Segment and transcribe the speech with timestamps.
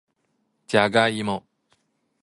[0.65, 1.45] じゃがいも